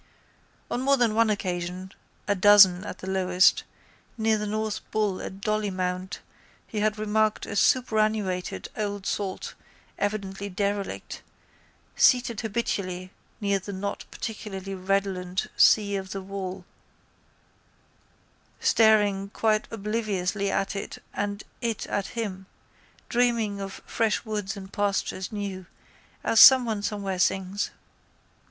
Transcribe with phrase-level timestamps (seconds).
[0.71, 1.91] On more than one occasion,
[2.27, 3.63] a dozen at the lowest,
[4.17, 6.21] near the North Bull at Dollymount
[6.65, 9.53] he had remarked a superannuated old salt,
[9.99, 11.21] evidently derelict,
[11.95, 16.65] seated habitually near the not particularly redolent sea on the wall,
[18.59, 22.47] staring quite obliviously at it and it at him,
[23.07, 25.67] dreaming of fresh woods and pastures new
[26.23, 27.69] as someone somewhere sings.